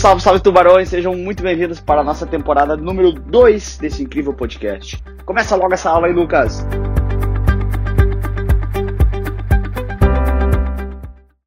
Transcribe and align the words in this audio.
Salve, 0.00 0.22
salve 0.22 0.40
tubarões, 0.40 0.88
sejam 0.88 1.14
muito 1.14 1.42
bem-vindos 1.42 1.78
para 1.78 2.00
a 2.00 2.02
nossa 2.02 2.26
temporada 2.26 2.74
número 2.74 3.12
2 3.12 3.76
desse 3.76 4.02
incrível 4.02 4.32
podcast. 4.32 4.96
Começa 5.26 5.54
logo 5.54 5.74
essa 5.74 5.90
aula 5.90 6.06
aí, 6.06 6.12
Lucas. 6.14 6.66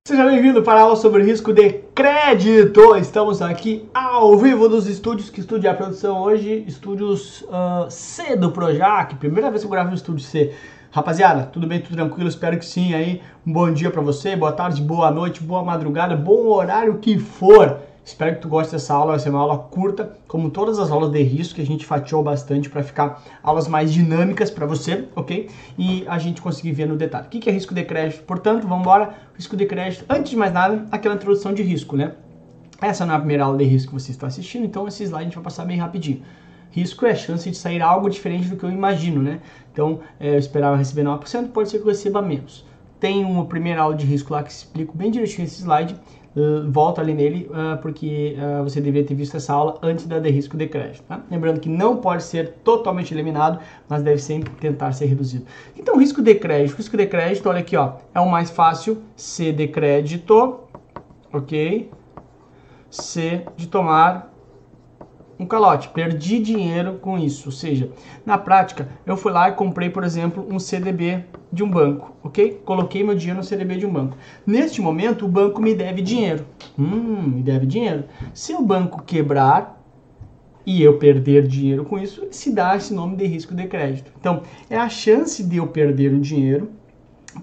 Seja 0.07 0.23
bem-vindo 0.23 0.61
para 0.61 0.81
a 0.81 0.83
aula 0.83 0.95
sobre 0.95 1.23
risco 1.23 1.51
de 1.51 1.79
crédito. 1.95 2.95
Estamos 2.95 3.41
aqui 3.41 3.89
ao 3.91 4.37
vivo 4.37 4.69
dos 4.69 4.85
estúdios. 4.85 5.31
Que 5.31 5.39
estúdio 5.39 5.67
é 5.67 5.71
a 5.71 5.73
produção 5.73 6.21
hoje? 6.21 6.63
Estúdios 6.67 7.41
uh, 7.41 7.89
C 7.89 8.35
do 8.35 8.51
Projac. 8.51 9.15
Primeira 9.15 9.49
vez 9.49 9.63
que 9.63 9.65
eu 9.65 9.71
gravo 9.71 9.89
no 9.89 9.95
estúdio 9.95 10.23
C. 10.23 10.53
Rapaziada, 10.91 11.45
tudo 11.51 11.65
bem, 11.65 11.81
tudo 11.81 11.95
tranquilo? 11.95 12.29
Espero 12.29 12.59
que 12.59 12.65
sim 12.65 12.93
aí. 12.93 13.19
Um 13.47 13.51
bom 13.51 13.73
dia 13.73 13.89
para 13.89 14.03
você, 14.03 14.35
boa 14.35 14.51
tarde, 14.51 14.79
boa 14.79 15.09
noite, 15.09 15.41
boa 15.41 15.63
madrugada, 15.63 16.15
bom 16.15 16.49
horário 16.49 16.99
que 16.99 17.17
for. 17.17 17.79
Espero 18.05 18.35
que 18.35 18.41
tu 18.41 18.49
goste 18.49 18.73
dessa 18.73 18.93
aula, 18.93 19.11
vai 19.11 19.19
ser 19.19 19.29
uma 19.29 19.39
aula 19.39 19.57
curta, 19.57 20.17
como 20.27 20.49
todas 20.49 20.77
as 20.77 20.91
aulas 20.91 21.09
de 21.09 21.23
risco 21.23 21.55
que 21.55 21.61
a 21.61 21.65
gente 21.65 21.85
fatiou 21.85 22.21
bastante 22.21 22.69
para 22.69 22.83
ficar 22.83 23.23
aulas 23.41 23.65
mais 23.67 23.93
dinâmicas 23.93 24.51
para 24.51 24.65
você, 24.65 25.07
ok? 25.15 25.49
E 25.77 26.03
a 26.07 26.17
gente 26.19 26.41
conseguir 26.41 26.73
ver 26.73 26.85
no 26.85 26.97
detalhe. 26.97 27.27
O 27.27 27.29
que 27.29 27.49
é 27.49 27.53
risco 27.53 27.73
de 27.73 27.83
crédito? 27.85 28.23
Portanto, 28.23 28.67
vamos 28.67 28.81
embora. 28.81 29.15
Risco 29.35 29.55
de 29.55 29.65
crédito, 29.65 30.03
antes 30.09 30.31
de 30.31 30.35
mais 30.35 30.51
nada, 30.51 30.85
aquela 30.91 31.15
introdução 31.15 31.53
de 31.53 31.63
risco, 31.63 31.95
né? 31.95 32.13
Essa 32.81 33.05
não 33.05 33.13
é 33.13 33.15
a 33.15 33.19
primeira 33.19 33.45
aula 33.45 33.57
de 33.57 33.63
risco 33.63 33.95
que 33.95 34.01
você 34.01 34.11
está 34.11 34.27
assistindo, 34.27 34.65
então 34.65 34.85
esse 34.85 35.03
slide 35.03 35.21
a 35.21 35.23
gente 35.23 35.35
vai 35.35 35.43
passar 35.45 35.63
bem 35.63 35.77
rapidinho. 35.77 36.21
Risco 36.71 37.05
é 37.05 37.11
a 37.11 37.15
chance 37.15 37.49
de 37.49 37.55
sair 37.55 37.81
algo 37.81 38.09
diferente 38.09 38.49
do 38.49 38.57
que 38.57 38.65
eu 38.65 38.69
imagino, 38.69 39.21
né? 39.21 39.39
Então, 39.71 40.01
é, 40.19 40.33
eu 40.33 40.39
esperava 40.39 40.75
receber 40.75 41.03
9%, 41.03 41.51
pode 41.51 41.69
ser 41.69 41.77
que 41.77 41.83
eu 41.83 41.87
receba 41.87 42.21
menos. 42.21 42.65
Tem 42.99 43.23
uma 43.23 43.45
primeira 43.45 43.81
aula 43.81 43.95
de 43.95 44.05
risco 44.05 44.33
lá 44.33 44.43
que 44.43 44.51
explico 44.51 44.97
bem 44.97 45.09
direitinho 45.09 45.45
esse 45.45 45.61
slide 45.61 45.95
volta 46.69 47.01
ali 47.01 47.13
nele, 47.13 47.49
uh, 47.51 47.79
porque 47.81 48.35
uh, 48.37 48.63
você 48.63 48.81
deveria 48.81 49.07
ter 49.07 49.13
visto 49.13 49.37
essa 49.37 49.53
aula 49.53 49.77
antes 49.83 50.05
da 50.07 50.17
de 50.17 50.29
risco 50.29 50.57
de 50.57 50.67
crédito. 50.67 51.03
Tá? 51.03 51.21
Lembrando 51.29 51.59
que 51.59 51.69
não 51.69 51.97
pode 51.97 52.23
ser 52.23 52.53
totalmente 52.63 53.13
eliminado, 53.13 53.59
mas 53.87 54.01
deve 54.01 54.19
sempre 54.19 54.51
tentar 54.55 54.91
ser 54.93 55.05
reduzido. 55.05 55.45
Então, 55.77 55.97
risco 55.97 56.21
de 56.21 56.33
crédito. 56.35 56.75
Risco 56.75 56.97
de 56.97 57.05
crédito, 57.05 57.47
olha 57.47 57.59
aqui, 57.59 57.77
ó, 57.77 57.93
é 58.13 58.19
o 58.19 58.29
mais 58.29 58.49
fácil, 58.49 59.03
C 59.15 59.51
de 59.51 59.67
crédito, 59.67 60.59
ok? 61.31 61.89
C 62.89 63.45
de 63.55 63.67
tomar 63.67 64.32
um 65.43 65.45
calote, 65.45 65.89
perdi 65.89 66.39
dinheiro 66.39 66.93
com 67.01 67.17
isso. 67.17 67.49
Ou 67.49 67.51
seja, 67.51 67.91
na 68.25 68.37
prática, 68.37 68.87
eu 69.05 69.15
fui 69.15 69.31
lá 69.31 69.49
e 69.49 69.53
comprei, 69.53 69.89
por 69.89 70.03
exemplo, 70.03 70.47
um 70.49 70.57
CDB 70.57 71.25
de 71.51 71.63
um 71.63 71.69
banco, 71.69 72.13
ok? 72.23 72.61
Coloquei 72.65 73.03
meu 73.03 73.15
dinheiro 73.15 73.37
no 73.37 73.43
CDB 73.43 73.75
de 73.75 73.85
um 73.85 73.91
banco. 73.91 74.17
Neste 74.45 74.81
momento, 74.81 75.25
o 75.25 75.29
banco 75.29 75.61
me 75.61 75.75
deve 75.75 76.01
dinheiro. 76.01 76.45
Hum, 76.77 77.33
me 77.35 77.43
deve 77.43 77.65
dinheiro. 77.65 78.05
Se 78.33 78.53
o 78.53 78.61
banco 78.61 79.03
quebrar 79.03 79.81
e 80.65 80.81
eu 80.81 80.97
perder 80.97 81.45
dinheiro 81.45 81.83
com 81.83 81.99
isso, 81.99 82.25
se 82.31 82.51
dá 82.51 82.75
esse 82.75 82.93
nome 82.93 83.17
de 83.17 83.25
risco 83.25 83.53
de 83.53 83.67
crédito. 83.67 84.11
Então, 84.19 84.43
é 84.69 84.77
a 84.77 84.87
chance 84.87 85.43
de 85.43 85.57
eu 85.57 85.67
perder 85.67 86.13
o 86.13 86.19
dinheiro 86.19 86.71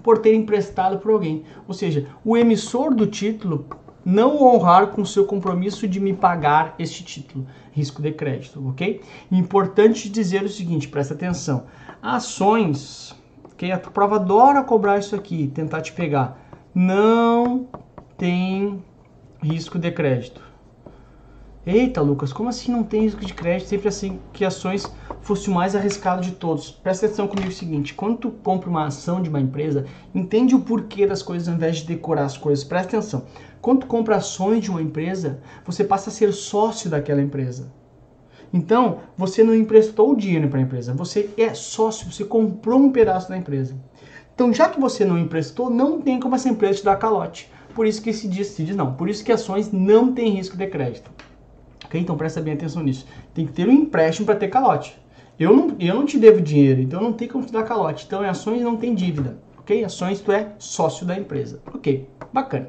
por 0.03 0.17
ter 0.17 0.33
emprestado 0.33 0.97
para 0.97 1.11
alguém. 1.11 1.43
Ou 1.67 1.73
seja, 1.73 2.07
o 2.25 2.35
emissor 2.35 2.95
do 2.95 3.05
título 3.05 3.65
não 4.03 4.41
honrar 4.41 4.87
com 4.87 5.05
seu 5.05 5.25
compromisso 5.25 5.87
de 5.87 5.99
me 5.99 6.13
pagar 6.13 6.75
este 6.79 7.03
título, 7.03 7.45
risco 7.71 8.01
de 8.01 8.11
crédito, 8.11 8.67
ok? 8.69 9.01
Importante 9.31 10.09
dizer 10.09 10.43
o 10.43 10.49
seguinte, 10.49 10.87
presta 10.87 11.13
atenção. 11.13 11.65
Ações, 12.01 13.15
ok? 13.51 13.71
A 13.71 13.77
prova 13.77 14.15
adora 14.15 14.63
cobrar 14.63 14.99
isso 14.99 15.15
aqui, 15.15 15.47
tentar 15.47 15.81
te 15.81 15.93
pegar. 15.93 16.39
Não 16.73 17.67
tem 18.17 18.83
risco 19.41 19.77
de 19.77 19.91
crédito. 19.91 20.50
Eita, 21.63 22.01
Lucas, 22.01 22.33
como 22.33 22.49
assim 22.49 22.71
não 22.71 22.81
tem 22.81 23.01
risco 23.01 23.23
de 23.23 23.35
crédito? 23.35 23.67
Sempre 23.67 23.87
assim 23.87 24.19
que 24.33 24.43
ações 24.43 24.91
fosse 25.21 25.47
o 25.47 25.53
mais 25.53 25.75
arriscado 25.75 26.23
de 26.23 26.31
todos. 26.31 26.71
Presta 26.71 27.05
atenção 27.05 27.27
comigo 27.27 27.49
o 27.49 27.53
seguinte: 27.53 27.93
quando 27.93 28.17
tu 28.17 28.31
compra 28.31 28.67
uma 28.67 28.87
ação 28.87 29.21
de 29.21 29.29
uma 29.29 29.39
empresa, 29.39 29.85
entende 30.13 30.55
o 30.55 30.61
porquê 30.61 31.05
das 31.05 31.21
coisas 31.21 31.47
ao 31.47 31.53
invés 31.53 31.77
de 31.77 31.85
decorar 31.85 32.25
as 32.25 32.35
coisas. 32.35 32.63
Presta 32.63 32.97
atenção. 32.97 33.25
Quando 33.61 33.81
tu 33.81 33.85
compra 33.85 34.15
ações 34.15 34.63
de 34.63 34.71
uma 34.71 34.81
empresa, 34.81 35.39
você 35.63 35.83
passa 35.83 36.09
a 36.09 36.13
ser 36.13 36.33
sócio 36.33 36.89
daquela 36.89 37.21
empresa. 37.21 37.71
Então, 38.51 39.01
você 39.15 39.43
não 39.43 39.53
emprestou 39.53 40.13
o 40.13 40.17
dinheiro 40.17 40.49
para 40.49 40.57
a 40.57 40.63
empresa, 40.63 40.95
você 40.95 41.29
é 41.37 41.53
sócio, 41.53 42.11
você 42.11 42.25
comprou 42.25 42.79
um 42.79 42.91
pedaço 42.91 43.29
da 43.29 43.37
empresa. 43.37 43.75
Então, 44.33 44.51
já 44.51 44.67
que 44.67 44.81
você 44.81 45.05
não 45.05 45.15
emprestou, 45.15 45.69
não 45.69 46.01
tem 46.01 46.19
como 46.19 46.33
essa 46.33 46.49
empresa 46.49 46.79
te 46.79 46.85
dar 46.85 46.95
calote. 46.95 47.51
Por 47.75 47.85
isso 47.85 48.01
que 48.01 48.11
se 48.11 48.27
diz, 48.27 48.47
se 48.47 48.63
diz 48.63 48.75
não. 48.75 48.95
Por 48.95 49.07
isso 49.07 49.23
que 49.23 49.31
ações 49.31 49.71
não 49.71 50.11
têm 50.11 50.31
risco 50.31 50.57
de 50.57 50.65
crédito. 50.65 51.11
Então 51.99 52.17
presta 52.17 52.41
bem 52.41 52.53
atenção 52.53 52.83
nisso. 52.83 53.05
Tem 53.33 53.45
que 53.45 53.53
ter 53.53 53.67
um 53.67 53.71
empréstimo 53.71 54.25
para 54.25 54.35
ter 54.35 54.47
calote. 54.47 54.99
Eu 55.39 55.55
não, 55.55 55.75
eu 55.79 55.95
não 55.95 56.05
te 56.05 56.19
devo 56.19 56.39
dinheiro, 56.39 56.81
então 56.81 57.01
não 57.01 57.13
tem 57.13 57.27
como 57.27 57.45
te 57.45 57.51
dar 57.51 57.63
calote. 57.63 58.05
Então, 58.05 58.23
em 58.23 58.27
ações 58.27 58.61
não 58.61 58.77
tem 58.77 58.93
dívida. 58.93 59.37
Ok? 59.57 59.83
Ações 59.83 60.21
tu 60.21 60.31
é 60.31 60.53
sócio 60.59 61.05
da 61.05 61.17
empresa. 61.17 61.59
Ok, 61.73 62.07
bacana. 62.31 62.67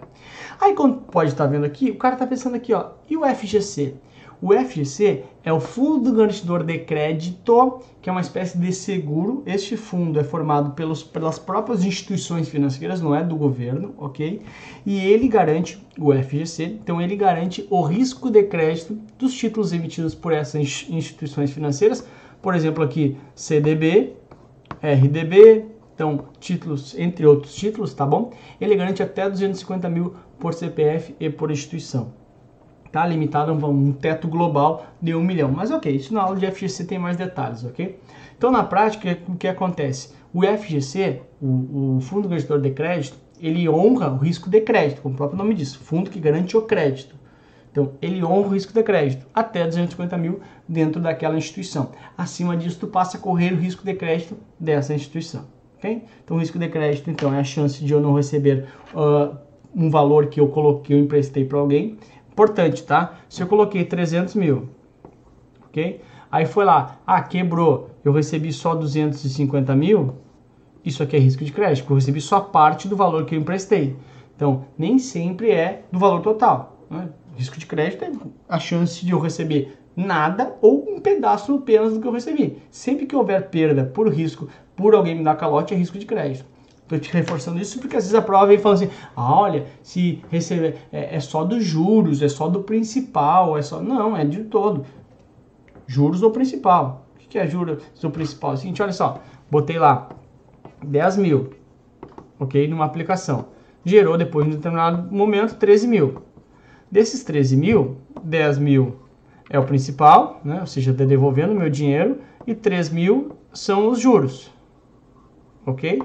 Aí, 0.59 0.75
como 0.75 0.95
pode 0.95 1.33
estar 1.33 1.45
tá 1.45 1.51
vendo 1.51 1.67
aqui, 1.67 1.91
o 1.91 1.97
cara 1.97 2.15
está 2.15 2.27
pensando 2.27 2.55
aqui, 2.55 2.73
ó, 2.73 2.93
e 3.11 3.17
o 3.17 3.27
FGC? 3.27 3.95
O 4.45 4.53
FGC 4.53 5.23
é 5.45 5.53
o 5.53 5.61
Fundo 5.61 6.13
Garantidor 6.13 6.65
de 6.65 6.77
Crédito, 6.79 7.79
que 8.03 8.11
é 8.11 8.13
uma 8.13 8.21
espécie 8.21 8.59
de 8.59 8.73
seguro. 8.73 9.45
Este 9.47 9.77
fundo 9.77 10.19
é 10.19 10.25
formado 10.25 10.73
pelos, 10.73 11.05
pelas 11.05 11.39
próprias 11.39 11.85
instituições 11.85 12.49
financeiras, 12.49 13.01
não 13.01 13.15
é 13.15 13.23
do 13.23 13.37
governo, 13.37 13.95
ok? 13.97 14.43
E 14.85 14.99
ele 14.99 15.29
garante, 15.29 15.81
o 15.97 16.13
FGC, 16.13 16.65
então 16.65 17.01
ele 17.01 17.15
garante 17.15 17.65
o 17.71 17.83
risco 17.83 18.33
de 18.33 18.43
crédito 18.43 18.99
dos 19.17 19.33
títulos 19.33 19.73
emitidos 19.73 20.13
por 20.13 20.33
essas 20.33 20.61
instituições 20.91 21.53
financeiras, 21.53 22.05
por 22.43 22.57
exemplo 22.57 22.83
aqui 22.83 23.17
CDB, 23.37 24.15
RDB, 24.83 25.67
então 25.95 26.25
títulos, 26.41 26.99
entre 26.99 27.25
outros 27.25 27.55
títulos, 27.55 27.95
tá 27.95 28.05
bom? 28.05 28.33
Ele 28.61 28.75
garante 28.75 29.05
até 29.05 29.31
250 29.31 29.89
mil 29.89 30.17
por 30.41 30.53
CPF 30.53 31.15
e 31.21 31.31
por 31.31 31.53
instituição. 31.53 32.22
Tá 32.93 33.07
limitado 33.07 33.51
a 33.51 33.69
um 33.69 33.91
teto 33.93 34.29
global 34.29 34.87
de 35.01 35.15
1 35.15 35.23
milhão. 35.23 35.51
Mas 35.51 35.71
ok, 35.71 35.91
isso 35.91 36.13
na 36.13 36.23
aula 36.23 36.37
de 36.37 36.47
FGC 36.51 36.85
tem 36.85 36.99
mais 36.99 37.17
detalhes, 37.17 37.65
ok? 37.65 37.99
Então 38.37 38.51
na 38.51 38.63
prática, 38.63 39.19
o 39.27 39.35
que 39.35 39.49
acontece? 39.49 40.13
O 40.33 40.43
FGC, 40.43 41.23
o, 41.41 41.97
o 41.97 42.01
Fundo 42.01 42.29
Garantidor 42.29 42.61
de 42.61 42.71
Crédito, 42.71 43.17
ele 43.41 43.69
honra 43.69 44.11
o 44.11 44.19
risco 44.19 44.49
de 44.49 44.61
crédito, 44.61 45.03
como 45.03 45.15
o 45.15 45.17
próprio 45.17 45.37
nome 45.37 45.55
diz, 45.55 45.75
fundo 45.75 46.09
que 46.09 46.21
garante 46.21 46.57
o 46.57 46.63
crédito. 46.63 47.17
Então, 47.73 47.95
ele 48.01 48.23
honra 48.23 48.49
o 48.49 48.51
risco 48.51 48.73
de 48.73 48.83
crédito 48.83 49.27
até 49.35 49.67
250 49.67 50.17
mil 50.19 50.41
dentro 50.69 51.01
daquela 51.01 51.37
instituição. 51.37 51.91
Acima 52.17 52.57
disso, 52.57 52.79
tu 52.79 52.87
passa 52.87 53.17
a 53.17 53.21
correr 53.21 53.53
o 53.53 53.57
risco 53.57 53.83
de 53.85 53.95
crédito 53.95 54.37
dessa 54.61 54.95
instituição. 54.95 55.47
Okay? 55.79 56.05
Então, 56.23 56.37
o 56.37 56.41
risco 56.41 56.59
de 56.59 56.69
crédito 56.69 57.11
então, 57.11 57.35
é 57.35 57.41
a 57.41 57.45
chance 57.45 57.83
de 57.83 57.93
eu 57.93 58.01
não 58.01 58.15
receber 58.15 58.67
uh, 58.95 59.37
um 59.75 59.91
valor 59.91 60.27
que 60.27 60.39
eu 60.39 60.49
coloquei, 60.49 60.97
eu 60.97 61.01
emprestei 61.01 61.45
para 61.45 61.59
alguém. 61.59 61.97
Importante, 62.33 62.83
tá? 62.83 63.15
Se 63.29 63.43
eu 63.43 63.47
coloquei 63.47 63.85
300 63.85 64.35
mil, 64.35 64.71
ok? 65.67 66.01
Aí 66.31 66.47
foi 66.47 66.65
lá, 66.65 66.99
ah, 67.07 67.21
quebrou, 67.21 67.91
eu 68.03 68.11
recebi 68.11 68.51
só 68.53 68.75
250 68.75 69.77
mil, 69.77 70.15
isso 70.83 71.03
aqui 71.03 71.15
é 71.15 71.19
risco 71.19 71.45
de 71.45 71.53
crédito, 71.53 71.91
eu 71.91 71.95
recebi 71.95 72.23
só 72.23 72.41
parte 72.41 72.89
do 72.89 72.97
valor 72.97 73.27
que 73.27 73.35
eu 73.35 73.39
emprestei. 73.39 73.97
Então, 74.35 74.65
nem 74.79 74.99
sempre 74.99 75.51
é 75.51 75.85
do 75.93 75.99
valor 75.99 76.23
total. 76.23 76.79
Né? 76.91 77.11
Risco 77.37 77.59
de 77.59 77.67
crédito 77.67 78.05
é 78.05 78.11
a 78.49 78.59
chance 78.59 79.05
de 79.05 79.13
eu 79.13 79.21
receber 79.21 79.79
nada 79.95 80.57
ou 80.63 80.89
um 80.89 81.01
pedaço 81.01 81.55
apenas 81.55 81.93
do 81.93 82.01
que 82.01 82.09
eu 82.09 82.13
recebi. 82.13 82.63
Sempre 82.71 83.05
que 83.05 83.15
houver 83.15 83.51
perda 83.51 83.85
por 83.85 84.09
risco, 84.09 84.49
por 84.75 84.95
alguém 84.95 85.15
me 85.15 85.23
dar 85.23 85.37
calote, 85.37 85.75
é 85.75 85.77
risco 85.77 85.99
de 85.99 86.07
crédito. 86.07 86.47
Estou 86.93 86.99
te 87.01 87.11
reforçando 87.11 87.59
isso 87.59 87.79
porque 87.81 87.97
às 87.97 88.05
vezes 88.05 88.15
a 88.15 88.21
prova 88.21 88.47
vem 88.47 88.59
falando 88.59 88.83
assim: 88.83 88.93
ah, 89.17 89.35
olha, 89.35 89.67
se 89.83 90.23
receber 90.31 90.77
é, 90.93 91.17
é, 91.17 91.21
só 91.21 91.43
dos 91.43 91.65
juros, 91.65 92.21
é 92.21 92.29
só 92.29 92.49
do 92.49 92.63
principal, 92.63 93.57
é 93.57 93.63
só. 93.63 93.81
Não, 93.81 94.15
é 94.15 94.27
de 94.27 94.45
todo. 94.45 94.85
Juros 95.87 96.23
ou 96.23 96.31
principal. 96.31 97.07
O 97.17 97.29
que 97.29 97.39
é 97.39 97.47
juros 97.47 97.83
ou 98.05 98.11
principal? 98.11 98.51
É 98.51 98.55
o 98.55 98.57
seguinte, 98.59 98.83
olha 98.83 98.93
só, 98.93 99.23
botei 99.51 99.79
lá 99.79 100.11
10 100.85 101.17
mil, 101.17 101.55
ok? 102.39 102.69
Numa 102.69 102.85
aplicação. 102.85 103.47
Gerou 103.83 104.19
depois, 104.19 104.47
em 104.47 104.51
determinado 104.51 105.11
momento, 105.11 105.57
13 105.57 105.89
mil. 105.89 106.23
Desses 106.91 107.25
13 107.25 107.57
mil, 107.57 107.97
10 108.23 108.59
mil 108.59 108.97
é 109.49 109.59
o 109.59 109.65
principal, 109.65 110.43
né? 110.45 110.61
ou 110.61 110.67
seja, 110.67 110.91
está 110.91 111.05
devolvendo 111.05 111.55
meu 111.55 111.71
dinheiro, 111.71 112.19
e 112.47 112.55
3 112.55 112.91
mil 112.91 113.33
são 113.53 113.89
os 113.89 113.99
juros. 113.99 114.51
Ok? 115.65 116.03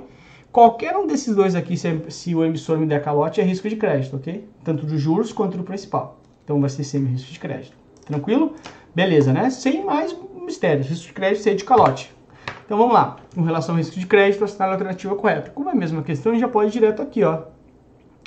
Qualquer 0.52 0.96
um 0.96 1.06
desses 1.06 1.36
dois 1.36 1.56
aqui, 1.56 1.78
se, 1.78 2.02
se, 2.10 2.36
o 2.36 2.44
emissor 2.44 2.78
me 2.78 2.86
der 2.86 3.04
calote, 3.04 3.40
é 3.40 3.44
risco 3.44 3.70
de 3.70 3.76
crédito, 3.76 4.16
ok? 4.16 4.48
Tanto 4.64 4.86
dos 4.86 5.00
juros 5.00 5.32
quanto 5.32 5.58
do 5.58 5.64
principal. 5.64 6.20
Então 6.44 6.60
vai 6.60 6.70
ser 6.70 6.84
sempre 6.84 7.12
risco 7.12 7.32
de 7.32 7.40
crédito. 7.40 7.76
Tranquilo? 8.06 8.54
Beleza, 8.96 9.34
né? 9.34 9.50
Sem 9.50 9.84
mais 9.84 10.16
mistérios. 10.44 10.88
Risco 10.88 11.08
de 11.08 11.14
crédito 11.14 11.44
sem 11.44 11.56
de 11.56 11.64
calote. 11.64 12.14
Então 12.66 12.78
vamos 12.78 12.94
lá. 12.94 13.18
Com 13.36 13.42
relação 13.42 13.76
ao 13.76 13.78
risco 13.78 14.00
de 14.00 14.06
crédito, 14.06 14.44
assinar 14.44 14.70
a 14.70 14.72
alternativa 14.72 15.16
correta. 15.16 15.52
Como 15.52 15.70
é 15.70 15.74
a 15.74 15.76
mesma 15.76 16.02
questão, 16.02 16.32
a 16.32 16.36
gente 16.36 16.42
já 16.42 16.50
pode 16.50 16.70
ir 16.70 16.72
direto 16.72 17.02
aqui, 17.02 17.24
ó. 17.24 17.44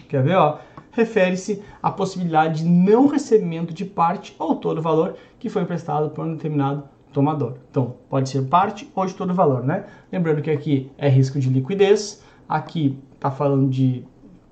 Quer 0.08 0.22
ver, 0.22 0.36
ó? 0.36 0.58
refere-se 0.92 1.62
à 1.82 1.90
possibilidade 1.90 2.62
de 2.62 2.68
não 2.68 3.06
recebimento 3.06 3.72
de 3.72 3.84
parte 3.84 4.34
ou 4.38 4.56
todo 4.56 4.78
o 4.78 4.82
valor 4.82 5.16
que 5.38 5.48
foi 5.48 5.62
emprestado 5.62 6.10
por 6.10 6.24
um 6.24 6.34
determinado 6.34 6.88
tomador. 7.12 7.54
Então, 7.70 7.96
pode 8.08 8.28
ser 8.28 8.42
parte 8.42 8.90
ou 8.94 9.06
de 9.06 9.14
todo 9.14 9.30
o 9.30 9.34
valor, 9.34 9.64
né? 9.64 9.84
Lembrando 10.10 10.42
que 10.42 10.50
aqui 10.50 10.90
é 10.96 11.08
risco 11.08 11.38
de 11.38 11.48
liquidez, 11.48 12.22
aqui 12.48 12.98
está 13.14 13.30
falando 13.30 13.68
de 13.68 14.04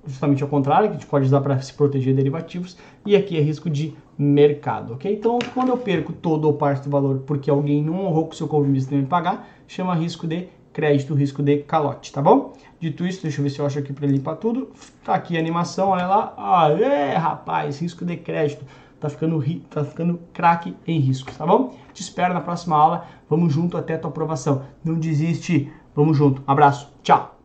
justamente 0.05 0.41
ao 0.41 0.49
contrário, 0.49 0.87
que 0.87 0.95
a 0.95 0.99
gente 0.99 1.07
pode 1.07 1.25
usar 1.25 1.41
para 1.41 1.59
se 1.61 1.73
proteger 1.73 2.13
de 2.13 2.17
derivativos, 2.17 2.77
e 3.05 3.15
aqui 3.15 3.37
é 3.37 3.41
risco 3.41 3.69
de 3.69 3.93
mercado, 4.17 4.93
ok? 4.93 5.13
Então, 5.13 5.37
quando 5.53 5.69
eu 5.69 5.77
perco 5.77 6.11
todo 6.11 6.45
ou 6.45 6.53
parte 6.53 6.83
do 6.83 6.89
valor 6.89 7.19
porque 7.25 7.49
alguém 7.49 7.83
não 7.83 8.05
honrou 8.05 8.25
com 8.25 8.33
o 8.33 8.35
seu 8.35 8.47
compromisso 8.47 8.89
de 8.89 8.95
me 8.95 9.05
pagar, 9.05 9.47
chama 9.67 9.93
risco 9.93 10.27
de 10.27 10.47
crédito, 10.73 11.13
risco 11.13 11.43
de 11.43 11.57
calote, 11.59 12.11
tá 12.11 12.21
bom? 12.21 12.53
Dito 12.79 13.05
isso, 13.05 13.21
deixa 13.21 13.39
eu 13.39 13.43
ver 13.43 13.49
se 13.49 13.59
eu 13.59 13.65
acho 13.65 13.79
aqui 13.79 13.91
para 13.91 14.07
limpar 14.07 14.35
tudo. 14.37 14.69
Tá 15.03 15.13
aqui 15.13 15.35
a 15.35 15.39
animação, 15.39 15.89
olha 15.89 16.07
lá. 16.07 16.33
Aê, 16.37 17.13
rapaz, 17.13 17.79
risco 17.79 18.05
de 18.05 18.15
crédito. 18.15 18.65
Tá 18.99 19.09
ficando, 19.09 19.43
tá 19.69 19.83
ficando 19.83 20.19
craque 20.33 20.75
em 20.85 20.99
riscos, 20.99 21.37
tá 21.37 21.45
bom? 21.45 21.75
Te 21.93 22.01
espero 22.01 22.33
na 22.33 22.41
próxima 22.41 22.75
aula. 22.75 23.05
Vamos 23.29 23.53
junto 23.53 23.77
até 23.77 23.95
a 23.95 23.99
tua 23.99 24.09
aprovação. 24.09 24.63
Não 24.83 24.95
desiste. 24.95 25.71
Vamos 25.95 26.17
junto. 26.17 26.43
Abraço. 26.45 26.93
Tchau. 27.01 27.39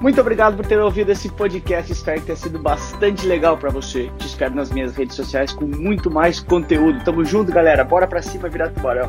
Muito 0.00 0.20
obrigado 0.20 0.56
por 0.56 0.64
ter 0.64 0.78
ouvido 0.78 1.10
esse 1.10 1.28
podcast. 1.28 1.92
Espero 1.92 2.20
que 2.20 2.26
tenha 2.26 2.36
sido 2.36 2.58
bastante 2.58 3.26
legal 3.26 3.58
para 3.58 3.70
você. 3.70 4.10
Te 4.18 4.26
espero 4.26 4.54
nas 4.54 4.70
minhas 4.70 4.94
redes 4.96 5.16
sociais 5.16 5.52
com 5.52 5.66
muito 5.66 6.10
mais 6.10 6.40
conteúdo. 6.40 7.02
Tamo 7.04 7.24
junto, 7.24 7.52
galera. 7.52 7.84
Bora 7.84 8.06
pra 8.06 8.22
cima 8.22 8.48
virar 8.48 8.70
tubarão. 8.70 9.08